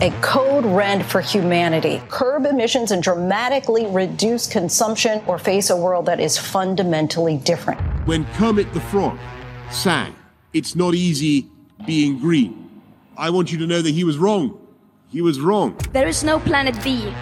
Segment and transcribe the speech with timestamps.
[0.00, 2.02] a code red for humanity.
[2.08, 7.80] Curb emissions and dramatically reduce consumption or face a world that is fundamentally different.
[8.06, 9.18] When Kermit the Frog
[9.70, 10.14] sang,
[10.52, 11.48] It's not easy
[11.84, 12.82] being green,
[13.16, 14.58] I want you to know that he was wrong.
[15.10, 15.76] He was wrong.
[15.92, 17.12] There is no planet B.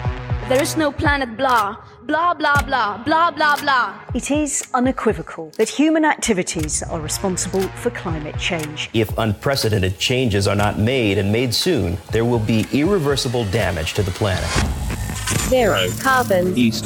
[0.49, 1.77] There is no planet blah.
[2.05, 3.97] Blah, blah, blah, blah, blah, blah.
[4.13, 8.89] It is unequivocal that human activities are responsible for climate change.
[8.93, 14.03] If unprecedented changes are not made and made soon, there will be irreversible damage to
[14.03, 14.49] the planet.
[15.47, 16.57] Zero carbon.
[16.57, 16.83] East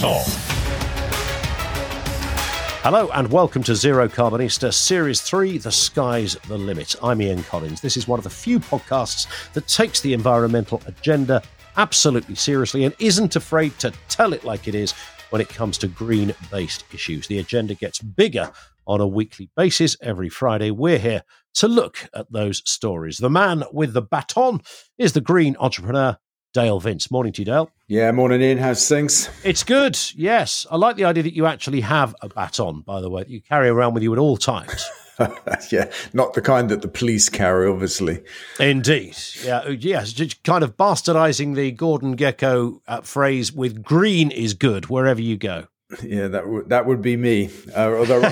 [2.84, 6.95] Hello and welcome to Zero Carbonista Series 3 The Sky's the Limit.
[7.02, 7.81] I'm Ian Collins.
[7.81, 11.41] This is one of the few podcasts that takes the environmental agenda
[11.77, 14.94] absolutely seriously and isn't afraid to tell it like it is
[15.30, 17.27] when it comes to green based issues.
[17.27, 18.52] The agenda gets bigger
[18.86, 19.95] on a weekly basis.
[20.02, 21.23] Every Friday, we're here
[21.55, 23.17] to look at those stories.
[23.17, 24.62] The man with the baton
[24.98, 26.17] is the green entrepreneur.
[26.53, 27.12] Dale Vince.
[27.12, 27.70] Morning to you, Dale.
[27.88, 28.58] Yeah, morning, Ian.
[28.58, 29.30] How's things?
[29.44, 30.00] It's good.
[30.16, 30.66] Yes.
[30.72, 33.42] I like the idea that you actually have a baton, by the way, that you
[33.42, 34.83] carry around with you at all times.
[35.72, 38.23] yeah, not the kind that the police carry, obviously.
[38.60, 39.18] Indeed.
[39.44, 44.88] Yeah, yes, just kind of bastardizing the Gordon Gekko uh, phrase with green is good
[44.88, 45.68] wherever you go.
[46.04, 47.50] Yeah, that would that would be me.
[47.76, 48.20] Uh, although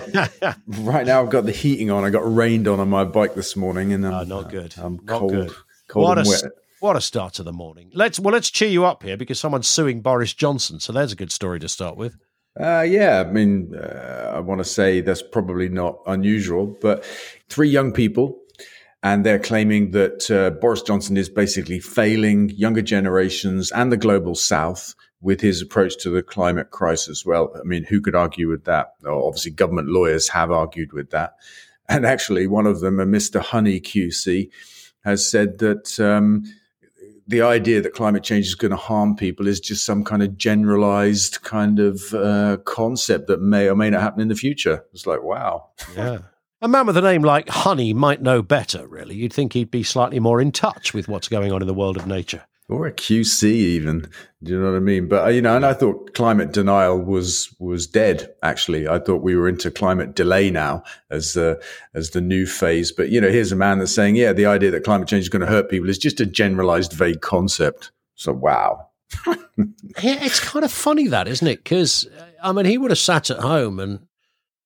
[0.67, 2.03] right now I've got the heating on.
[2.03, 4.75] I got rained on on my bike this morning, and I'm, oh, not good.
[4.77, 5.51] I'm not cold, good.
[5.87, 6.43] cold what and a, wet.
[6.81, 7.91] What a start to the morning.
[7.93, 10.81] Let's well, let's cheer you up here because someone's suing Boris Johnson.
[10.81, 12.17] So there's a good story to start with.
[12.59, 17.03] Uh, yeah, I mean, uh, I want to say that's probably not unusual, but
[17.49, 18.39] three young people,
[19.03, 24.35] and they're claiming that uh, Boris Johnson is basically failing younger generations and the global
[24.35, 27.25] south with his approach to the climate crisis.
[27.25, 28.93] Well, I mean, who could argue with that?
[29.01, 31.33] Well, obviously, government lawyers have argued with that.
[31.89, 33.41] And actually, one of them, a Mr.
[33.41, 34.49] Honey QC,
[35.03, 35.99] has said that.
[35.99, 36.45] Um,
[37.27, 40.37] the idea that climate change is going to harm people is just some kind of
[40.37, 44.85] generalized kind of uh, concept that may or may not happen in the future.
[44.93, 45.69] It's like, wow.
[45.95, 46.19] Yeah.
[46.61, 49.15] A man with a name like Honey might know better, really.
[49.15, 51.97] You'd think he'd be slightly more in touch with what's going on in the world
[51.97, 52.43] of nature.
[52.67, 54.09] Or a QC, even.
[54.41, 55.07] Do you know what I mean?
[55.07, 58.33] But uh, you know, and I thought climate denial was was dead.
[58.41, 60.81] Actually, I thought we were into climate delay now
[61.11, 61.61] as the
[61.93, 62.91] as the new phase.
[62.91, 65.29] But you know, here's a man that's saying, yeah, the idea that climate change is
[65.29, 67.91] going to hurt people is just a generalized, vague concept.
[68.15, 68.87] So, wow.
[69.27, 69.35] yeah,
[70.23, 71.63] it's kind of funny that, isn't it?
[71.63, 72.09] Because
[72.41, 74.07] I mean, he would have sat at home and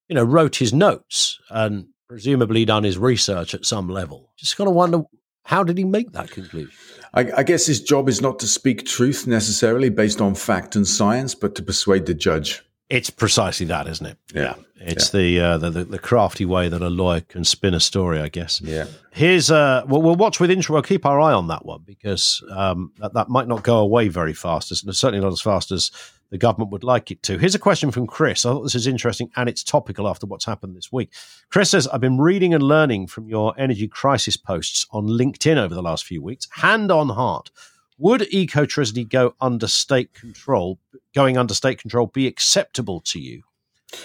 [0.08, 4.32] you know wrote his notes and presumably done his research at some level.
[4.38, 5.04] Just kind of wonder
[5.44, 6.72] how did he make that conclusion?
[7.14, 10.88] I, I, guess his job is not to speak truth necessarily based on fact and
[10.88, 12.64] science, but to persuade the judge.
[12.90, 14.18] It's precisely that, isn't it?
[14.34, 14.56] Yeah.
[14.76, 15.20] It's yeah.
[15.20, 18.62] The, uh, the, the crafty way that a lawyer can spin a story, I guess.
[18.62, 18.86] Yeah.
[19.12, 20.70] Here's uh, well, we'll watch with interest.
[20.70, 24.08] We'll keep our eye on that one because um, that, that might not go away
[24.08, 24.72] very fast.
[24.72, 25.92] It's certainly not as fast as
[26.30, 27.38] the government would like it to.
[27.38, 28.46] Here's a question from Chris.
[28.46, 31.12] I thought this is interesting and it's topical after what's happened this week.
[31.50, 35.74] Chris says, I've been reading and learning from your energy crisis posts on LinkedIn over
[35.74, 36.48] the last few weeks.
[36.52, 37.52] Hand on heart,
[37.98, 40.80] would ecotricity go under state control,
[41.14, 43.44] going under state control be acceptable to you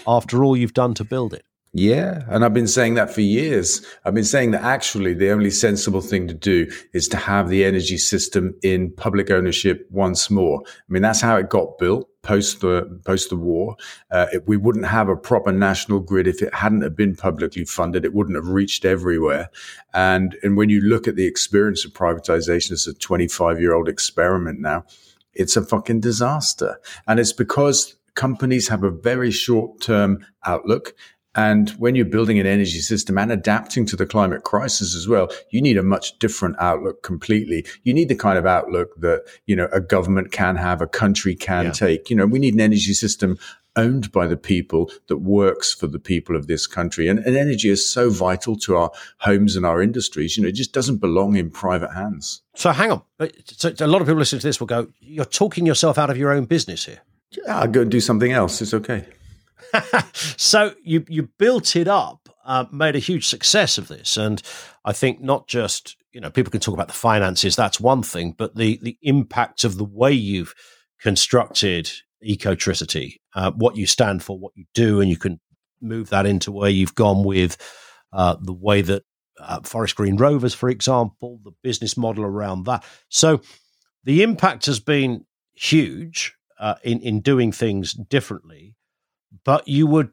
[0.06, 1.44] after all you've done to build it?
[1.76, 2.22] Yeah.
[2.28, 3.84] And I've been saying that for years.
[4.04, 7.64] I've been saying that actually the only sensible thing to do is to have the
[7.64, 10.62] energy system in public ownership once more.
[10.64, 13.76] I mean, that's how it got built post the post the war.
[14.10, 17.64] Uh, it, we wouldn't have a proper national grid if it hadn't have been publicly
[17.64, 18.04] funded.
[18.04, 19.50] It wouldn't have reached everywhere.
[19.92, 23.88] And and when you look at the experience of privatization, it's a 25 year old
[23.88, 24.84] experiment now.
[25.32, 30.94] It's a fucking disaster, and it's because companies have a very short term outlook
[31.34, 35.30] and when you're building an energy system and adapting to the climate crisis as well,
[35.50, 37.66] you need a much different outlook completely.
[37.82, 41.34] You need the kind of outlook that, you know, a government can have, a country
[41.34, 41.72] can yeah.
[41.72, 42.10] take.
[42.10, 43.38] You know, we need an energy system
[43.76, 47.08] owned by the people that works for the people of this country.
[47.08, 50.36] And, and energy is so vital to our homes and our industries.
[50.36, 52.42] You know, it just doesn't belong in private hands.
[52.54, 53.02] So hang on.
[53.18, 56.10] Uh, so a lot of people listening to this will go, you're talking yourself out
[56.10, 57.00] of your own business here.
[57.32, 58.62] Yeah, I'll go and do something else.
[58.62, 59.06] It's okay.
[60.12, 64.42] so you you built it up, uh, made a huge success of this, and
[64.84, 68.34] I think not just you know people can talk about the finances, that's one thing,
[68.36, 70.54] but the the impact of the way you've
[71.00, 71.90] constructed
[72.26, 75.40] ecotricity, uh, what you stand for, what you do, and you can
[75.80, 77.56] move that into where you've gone with
[78.12, 79.02] uh, the way that
[79.38, 82.84] uh, Forest Green Rovers, for example, the business model around that.
[83.08, 83.40] So
[84.04, 88.76] the impact has been huge uh, in in doing things differently
[89.44, 90.10] but you would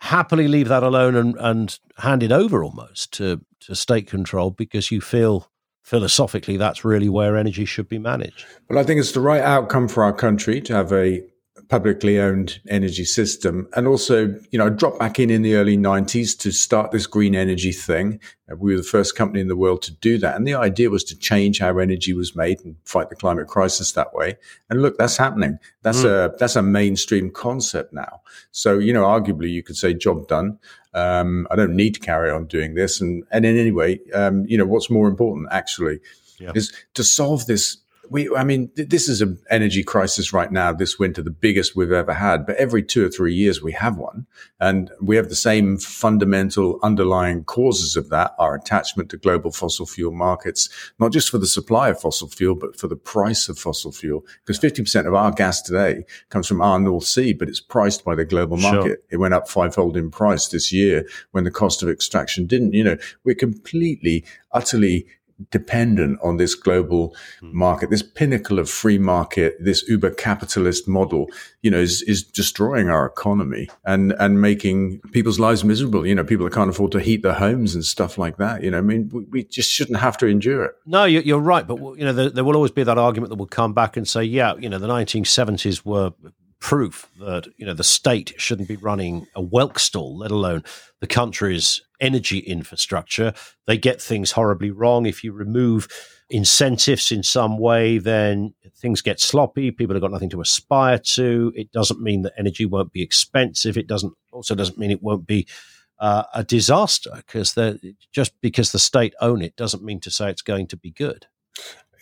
[0.00, 4.90] happily leave that alone and, and hand it over almost to, to state control because
[4.90, 5.50] you feel
[5.82, 8.44] philosophically, that's really where energy should be managed.
[8.68, 11.22] Well, I think it's the right outcome for our country to have a
[11.68, 13.68] publicly owned energy system.
[13.74, 17.06] And also, you know, I dropped back in in the early 90s to start this
[17.06, 18.20] green energy thing.
[18.50, 20.36] Uh, we were the first company in the world to do that.
[20.36, 23.92] And the idea was to change how energy was made and fight the climate crisis
[23.92, 24.36] that way.
[24.70, 25.58] And look, that's happening.
[25.82, 26.32] That's mm.
[26.32, 28.22] a, that's a mainstream concept now.
[28.50, 30.58] So, you know, arguably you could say job done.
[30.94, 33.00] Um, I don't need to carry on doing this.
[33.00, 36.00] And, and in any way, um, you know, what's more important actually
[36.40, 36.52] yeah.
[36.54, 37.78] is to solve this
[38.10, 41.76] we, I mean, th- this is an energy crisis right now this winter, the biggest
[41.76, 42.46] we've ever had.
[42.46, 44.26] But every two or three years we have one,
[44.60, 49.86] and we have the same fundamental underlying causes of that: our attachment to global fossil
[49.86, 50.68] fuel markets,
[50.98, 54.24] not just for the supply of fossil fuel, but for the price of fossil fuel.
[54.44, 58.04] Because fifty percent of our gas today comes from our North Sea, but it's priced
[58.04, 58.86] by the global market.
[58.86, 58.96] Sure.
[59.10, 62.72] It went up fivefold in price this year when the cost of extraction didn't.
[62.72, 65.06] You know, we're completely, utterly
[65.50, 67.56] dependent on this global hmm.
[67.56, 71.26] market, this pinnacle of free market, this uber capitalist model,
[71.62, 76.06] you know, is, is destroying our economy and, and making people's lives miserable.
[76.06, 78.62] You know, people that can't afford to heat their homes and stuff like that.
[78.62, 80.72] You know, I mean, we, we just shouldn't have to endure it.
[80.86, 81.66] No, you're right.
[81.66, 84.06] But, you know, there, there will always be that argument that will come back and
[84.06, 86.12] say, yeah, you know, the 1970s were
[86.60, 90.64] proof that you know the state shouldn't be running a whelk stall, let alone
[91.00, 93.32] the country's energy infrastructure.
[93.66, 95.06] They get things horribly wrong.
[95.06, 95.88] If you remove
[96.30, 99.70] incentives in some way, then things get sloppy.
[99.70, 101.52] People have got nothing to aspire to.
[101.56, 103.76] It doesn't mean that energy won't be expensive.
[103.76, 105.46] It doesn't also doesn't mean it won't be
[105.98, 107.54] uh, a disaster because
[108.12, 111.26] just because the state own it doesn't mean to say it's going to be good.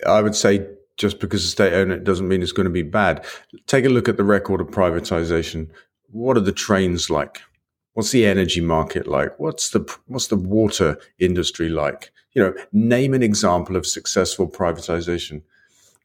[0.06, 0.66] I would say
[0.96, 3.24] just because the state own it doesn't mean it's going to be bad.
[3.66, 5.70] Take a look at the record of privatization.
[6.10, 7.42] What are the trains like?
[7.96, 9.40] What's the energy market like?
[9.40, 12.12] What's the what's the water industry like?
[12.34, 15.40] You know, name an example of successful privatization.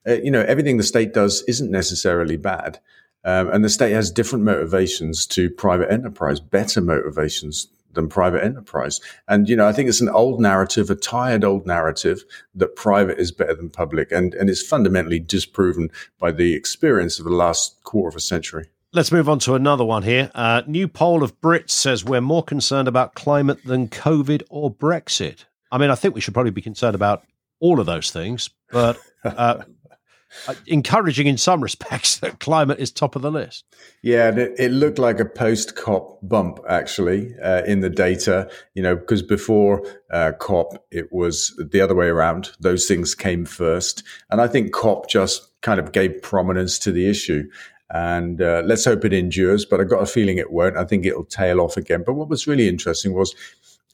[0.08, 2.80] Uh, you know, everything the state does isn't necessarily bad.
[3.26, 9.02] Um, and the state has different motivations to private enterprise, better motivations than private enterprise.
[9.28, 12.24] And, you know, I think it's an old narrative, a tired old narrative
[12.56, 14.14] that private is better than public.
[14.14, 18.70] And, and it's fundamentally disproven by the experience of the last quarter of a century.
[18.94, 20.30] Let's move on to another one here.
[20.36, 25.46] Uh, new poll of Brits says we're more concerned about climate than COVID or Brexit.
[25.72, 27.24] I mean, I think we should probably be concerned about
[27.62, 29.64] all of those things, but uh,
[30.48, 33.64] uh, encouraging in some respects that climate is top of the list.
[34.02, 38.84] Yeah, it, it looked like a post COP bump actually uh, in the data, you
[38.84, 42.52] know, because before uh, COP, it was the other way around.
[42.60, 44.04] Those things came first.
[44.30, 47.50] And I think COP just kind of gave prominence to the issue.
[47.94, 50.78] And uh, let's hope it endures, but I've got a feeling it won't.
[50.78, 52.04] I think it'll tail off again.
[52.06, 53.36] But what was really interesting was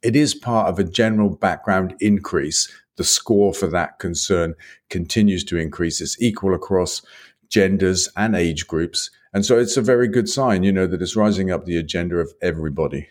[0.04, 4.56] it is part of a general background increase the score for that concern
[4.90, 6.02] continues to increase.
[6.02, 7.02] It's equal across
[7.50, 9.10] genders and age groups.
[9.34, 12.18] And so it's a very good sign, you know, that it's rising up the agenda
[12.18, 13.08] of everybody.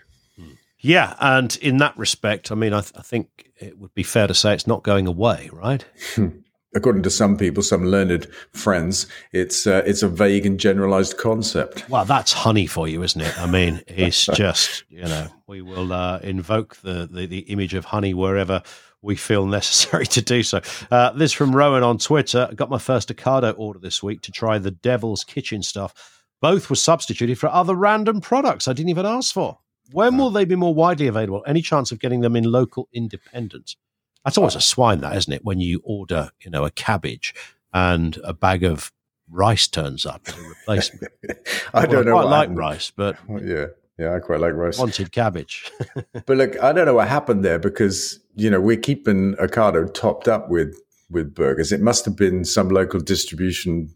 [0.78, 1.14] Yeah.
[1.20, 4.34] And in that respect, I mean, I, th- I think it would be fair to
[4.34, 5.84] say it's not going away, right?
[6.76, 11.88] According to some people, some learned friends, it's uh, it's a vague and generalized concept.
[11.88, 13.38] Well, that's honey for you, isn't it?
[13.40, 17.86] I mean, it's just you know we will uh, invoke the, the the image of
[17.86, 18.62] honey wherever
[19.00, 20.60] we feel necessary to do so.
[20.90, 22.46] Uh, this from Rowan on Twitter.
[22.50, 26.24] I got my first Ocado order this week to try the Devil's Kitchen stuff.
[26.42, 29.60] Both were substituted for other random products I didn't even ask for.
[29.92, 31.42] When will they be more widely available?
[31.46, 33.76] Any chance of getting them in local independents?
[34.26, 35.44] That's always a swine, that isn't it?
[35.44, 37.32] When you order, you know, a cabbage
[37.72, 38.90] and a bag of
[39.30, 41.12] rice turns up as a replacement.
[41.72, 42.16] I don't know.
[42.16, 42.58] I like happened.
[42.58, 43.66] rice, but yeah,
[43.96, 44.78] yeah, I quite like rice.
[44.78, 45.70] Wanted cabbage.
[46.26, 50.26] but look, I don't know what happened there because you know we're keeping Ocado topped
[50.26, 50.76] up with
[51.08, 51.70] with burgers.
[51.70, 53.94] It must have been some local distribution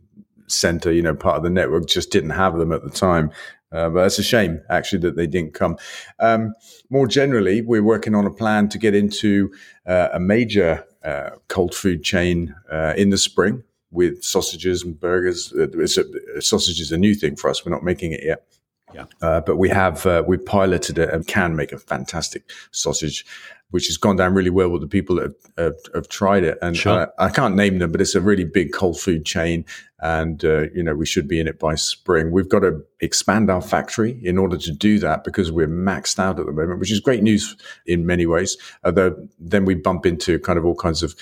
[0.50, 3.30] center, you know, part of the network just didn't have them at the time.
[3.72, 5.76] Uh, but it's a shame actually that they didn't come.
[6.18, 6.54] Um,
[6.90, 9.52] more generally, we're working on a plan to get into
[9.86, 15.52] uh, a major uh, cold food chain uh, in the spring with sausages and burgers.
[15.52, 17.64] Uh, a, sausage is a new thing for us.
[17.64, 18.44] We're not making it yet.
[18.94, 19.04] Yeah.
[19.22, 23.24] Uh, but we have uh, we piloted it and can make a fantastic sausage,
[23.70, 26.58] which has gone down really well with the people that have, have, have tried it.
[26.60, 27.12] And sure.
[27.18, 29.64] I, I, can't name them, but it's a really big cold food chain,
[30.00, 32.30] and uh, you know we should be in it by spring.
[32.30, 36.38] We've got to expand our factory in order to do that because we're maxed out
[36.40, 37.56] at the moment, which is great news
[37.86, 38.56] in many ways.
[38.84, 41.14] Although then we bump into kind of all kinds of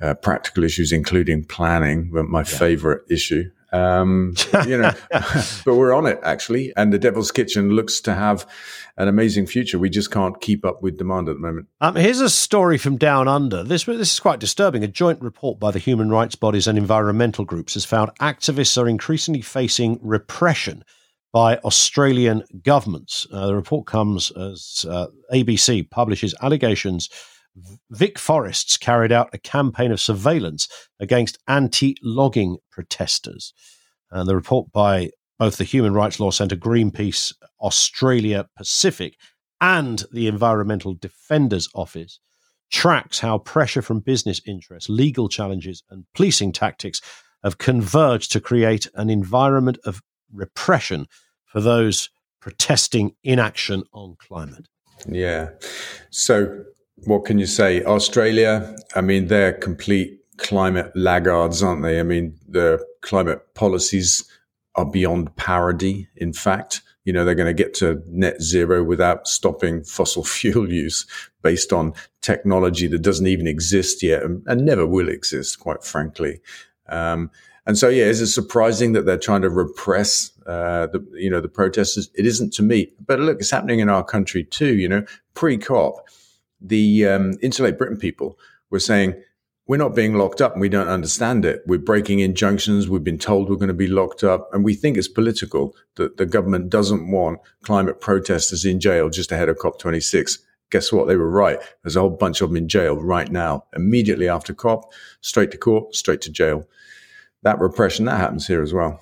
[0.00, 2.44] uh, practical issues, including planning, my yeah.
[2.44, 3.50] favorite issue.
[3.70, 4.34] Um,
[4.66, 6.72] you know, but we're on it actually.
[6.76, 8.46] And the Devil's Kitchen looks to have
[8.96, 9.78] an amazing future.
[9.78, 11.68] We just can't keep up with demand at the moment.
[11.80, 13.62] Um, here's a story from Down Under.
[13.62, 14.82] This this is quite disturbing.
[14.84, 18.88] A joint report by the human rights bodies and environmental groups has found activists are
[18.88, 20.84] increasingly facing repression
[21.32, 23.26] by Australian governments.
[23.30, 27.10] Uh, the report comes as uh, ABC publishes allegations
[27.92, 30.68] VicForests carried out a campaign of surveillance
[31.00, 33.52] against anti logging protesters.
[34.10, 39.16] And the report by both the Human Rights Law Centre, Greenpeace, Australia Pacific,
[39.60, 42.20] and the Environmental Defenders Office
[42.70, 47.00] tracks how pressure from business interests, legal challenges, and policing tactics
[47.42, 51.06] have converged to create an environment of repression
[51.44, 52.10] for those
[52.40, 54.68] protesting inaction on climate.
[55.08, 55.50] Yeah.
[56.10, 56.64] So
[57.04, 57.82] what can you say?
[57.84, 62.00] Australia, I mean, they're complete climate laggards, aren't they?
[62.00, 64.24] I mean, the climate policies
[64.74, 66.08] are beyond parody.
[66.16, 70.70] In fact, you know, they're going to get to net zero without stopping fossil fuel
[70.70, 71.06] use
[71.42, 76.40] based on technology that doesn't even exist yet and, and never will exist, quite frankly.
[76.88, 77.30] Um,
[77.66, 81.40] and so, yeah, is it surprising that they're trying to repress, uh, the, you know,
[81.40, 82.10] the protesters?
[82.14, 84.74] It isn't to me, but look, it's happening in our country too.
[84.76, 86.08] You know, pre-COP,
[86.60, 88.38] the um, Insulate Britain people
[88.70, 89.14] were saying,
[89.68, 91.62] we're not being locked up and we don't understand it.
[91.66, 92.88] We're breaking injunctions.
[92.88, 94.48] We've been told we're going to be locked up.
[94.52, 99.30] And we think it's political that the government doesn't want climate protesters in jail just
[99.30, 100.38] ahead of COP26.
[100.70, 101.06] Guess what?
[101.06, 101.58] They were right.
[101.82, 105.58] There's a whole bunch of them in jail right now, immediately after COP, straight to
[105.58, 106.66] court, straight to jail.
[107.42, 109.00] That repression, that happens here as well.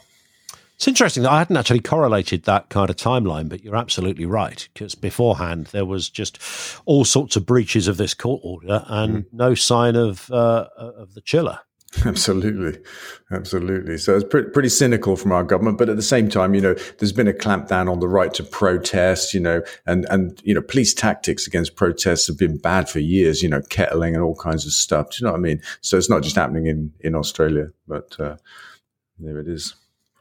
[0.76, 4.68] It's interesting that I hadn't actually correlated that kind of timeline, but you're absolutely right
[4.74, 6.38] because beforehand there was just
[6.84, 9.26] all sorts of breaches of this court order and mm.
[9.32, 11.60] no sign of uh, of the chiller.
[12.04, 12.78] Absolutely,
[13.30, 13.96] absolutely.
[13.96, 16.74] So it's pretty, pretty cynical from our government, but at the same time, you know,
[16.98, 20.60] there's been a clampdown on the right to protest, you know, and and you know,
[20.60, 24.66] police tactics against protests have been bad for years, you know, kettling and all kinds
[24.66, 25.10] of stuff.
[25.10, 25.62] Do you know what I mean?
[25.80, 28.36] So it's not just happening in in Australia, but uh,
[29.18, 29.74] there it is.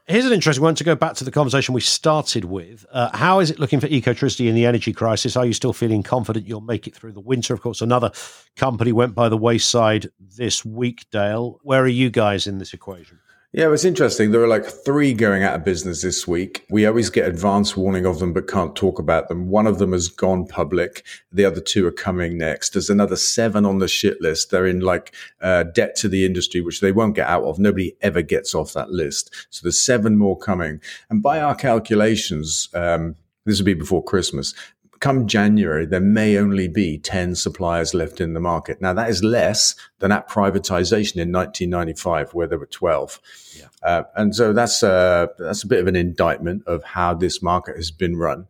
[0.08, 2.86] Here's an interesting one to go back to the conversation we started with.
[2.92, 5.36] Uh, how is it looking for Ecotricity in the energy crisis?
[5.36, 7.52] Are you still feeling confident you'll make it through the winter?
[7.52, 8.12] Of course, another
[8.54, 11.58] company went by the wayside this week, Dale.
[11.64, 13.18] Where are you guys in this equation?
[13.56, 14.32] Yeah, it was interesting.
[14.32, 16.66] There are like three going out of business this week.
[16.68, 19.48] We always get advance warning of them, but can't talk about them.
[19.48, 21.06] One of them has gone public.
[21.32, 22.74] The other two are coming next.
[22.74, 24.50] There's another seven on the shit list.
[24.50, 27.58] They're in like uh, debt to the industry, which they won't get out of.
[27.58, 29.34] Nobody ever gets off that list.
[29.48, 30.82] So there's seven more coming.
[31.08, 34.52] And by our calculations, um, this will be before Christmas
[35.00, 38.80] come January, there may only be 10 suppliers left in the market.
[38.80, 43.20] Now, that is less than at privatization in 1995, where there were 12.
[43.58, 43.66] Yeah.
[43.82, 47.76] Uh, and so that's, uh, that's a bit of an indictment of how this market
[47.76, 48.46] has been run.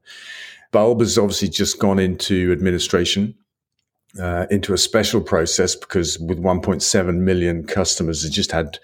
[0.72, 3.34] Bulb has obviously just gone into administration.
[4.18, 8.78] Uh, into a special process because with 1.7 million customers, it just had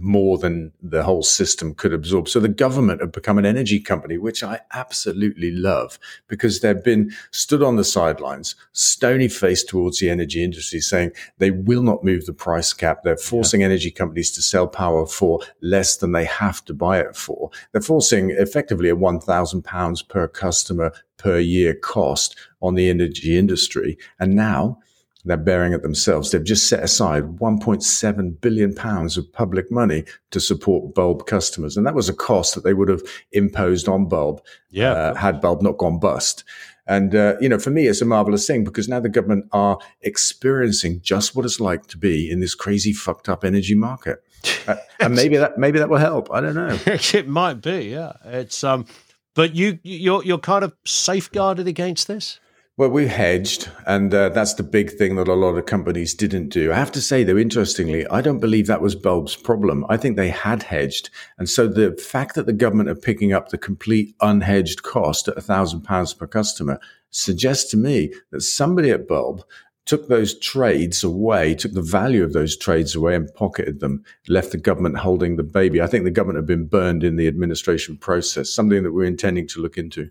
[0.00, 2.28] more than the whole system could absorb.
[2.28, 7.12] So the government have become an energy company, which I absolutely love because they've been
[7.30, 12.26] stood on the sidelines, stony faced towards the energy industry, saying they will not move
[12.26, 13.02] the price cap.
[13.04, 13.66] They're forcing yeah.
[13.66, 17.50] energy companies to sell power for less than they have to buy it for.
[17.72, 23.98] They're forcing effectively a £1,000 per customer per year cost on the energy industry.
[24.18, 24.78] And now
[25.26, 26.30] they're bearing it themselves.
[26.30, 31.86] They've just set aside 1.7 billion pounds of public money to support Bulb customers, and
[31.86, 33.02] that was a cost that they would have
[33.32, 34.92] imposed on Bulb yeah.
[34.92, 36.44] uh, had Bulb not gone bust.
[36.86, 39.78] And uh, you know, for me, it's a marvelous thing because now the government are
[40.02, 44.22] experiencing just what it's like to be in this crazy, fucked up energy market,
[44.68, 46.30] uh, and maybe that maybe that will help.
[46.30, 46.78] I don't know.
[46.86, 48.12] it might be, yeah.
[48.24, 48.86] It's um,
[49.34, 52.38] but you you're you're kind of safeguarded against this.
[52.78, 56.50] Well, we hedged, and uh, that's the big thing that a lot of companies didn't
[56.50, 56.70] do.
[56.70, 59.86] I have to say, though, interestingly, I don't believe that was Bulb's problem.
[59.88, 61.08] I think they had hedged.
[61.38, 65.38] And so the fact that the government are picking up the complete unhedged cost at
[65.38, 66.78] £1,000 per customer
[67.08, 69.42] suggests to me that somebody at Bulb
[69.86, 74.52] took those trades away, took the value of those trades away and pocketed them, left
[74.52, 75.80] the government holding the baby.
[75.80, 79.48] I think the government have been burned in the administration process, something that we're intending
[79.48, 80.10] to look into.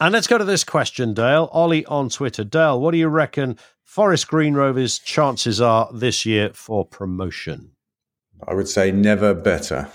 [0.00, 1.50] And let's go to this question, Dale.
[1.52, 2.42] Ollie on Twitter.
[2.42, 7.72] Dale, what do you reckon Forest Green Rovers' chances are this year for promotion?
[8.48, 9.88] I would say never better.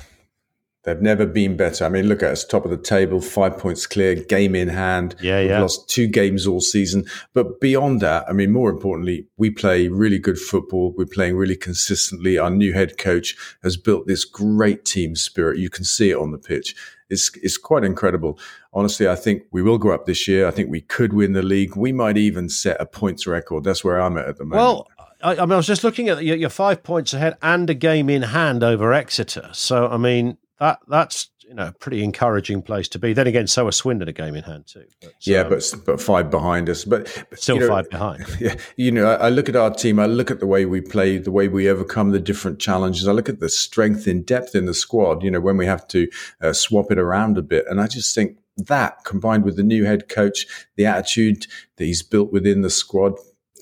[0.84, 1.84] They've never been better.
[1.86, 5.16] I mean, look at us, top of the table, five points clear, game in hand.
[5.20, 5.62] Yeah, We've yeah.
[5.62, 7.06] lost two games all season.
[7.34, 10.94] But beyond that, I mean, more importantly, we play really good football.
[10.96, 12.38] We're playing really consistently.
[12.38, 15.58] Our new head coach has built this great team spirit.
[15.58, 16.76] You can see it on the pitch.
[17.10, 18.40] It's, it's quite incredible.
[18.74, 20.48] Honestly, I think we will go up this year.
[20.48, 21.76] I think we could win the league.
[21.76, 23.64] We might even set a points record.
[23.64, 24.62] That's where I'm at at the moment.
[24.62, 24.88] Well,
[25.22, 27.74] I, I mean, I was just looking at your, your five points ahead and a
[27.74, 29.50] game in hand over Exeter.
[29.54, 33.14] So, I mean, that that's you know a pretty encouraging place to be.
[33.14, 34.86] Then again, so are Swindon a game in hand too.
[35.02, 36.86] But, yeah, um, but but five behind us.
[36.86, 38.26] But, but still you know, five behind.
[38.40, 40.00] Yeah, you know, I, I look at our team.
[40.00, 43.08] I look at the way we play, the way we overcome the different challenges.
[43.08, 45.24] I look at the strength in depth in the squad.
[45.24, 46.08] You know, when we have to
[46.42, 49.86] uh, swap it around a bit, and I just think that combined with the new
[49.86, 51.48] head coach, the attitude
[51.78, 53.14] that he's built within the squad.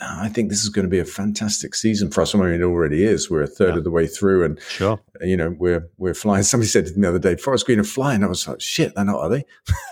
[0.02, 2.34] I think this is going to be a fantastic season for us.
[2.34, 3.30] I mean, it already is.
[3.30, 3.78] We're a third Yeah.
[3.78, 5.00] of the way through, and Sure.
[5.22, 6.42] you know we're we're flying.
[6.44, 8.96] Somebody said to me the other day, "Forest Green are flying." I was like, "Shit,
[8.96, 9.46] they're not, are they?"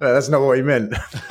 [0.00, 0.92] That's not what he meant.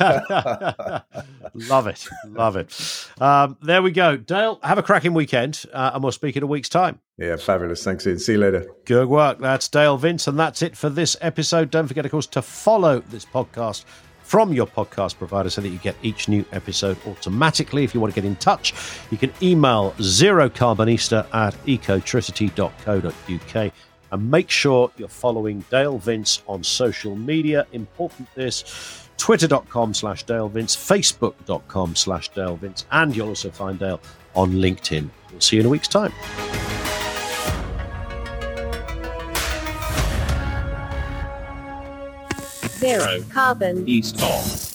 [1.54, 3.06] love it, love it.
[3.20, 4.58] Um, there we go, Dale.
[4.62, 7.00] Have a cracking weekend, uh, and we'll speak in a week's time.
[7.18, 7.82] Yeah, fabulous.
[7.84, 8.18] Thanks, Ian.
[8.18, 8.66] See you later.
[8.84, 9.38] Good work.
[9.38, 11.70] That's Dale Vince, and that's it for this episode.
[11.70, 13.84] Don't forget, of course, to follow this podcast
[14.26, 17.84] from your podcast provider so that you get each new episode automatically.
[17.84, 18.74] If you want to get in touch,
[19.12, 23.72] you can email zerocarbonista at ecotricity.co.uk
[24.12, 27.66] and make sure you're following Dale Vince on social media.
[27.72, 34.00] Important this twitter.com slash Dale Vince, facebook.com slash Dale Vince, and you'll also find Dale
[34.34, 35.08] on LinkedIn.
[35.30, 36.12] We'll see you in a week's time.
[42.86, 44.65] Zero Carbonista off.